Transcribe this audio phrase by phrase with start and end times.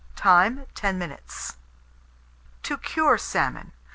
[0.15, 0.65] Time.
[0.73, 1.57] 10 minutes.
[2.63, 3.71] TO CURE SALMON.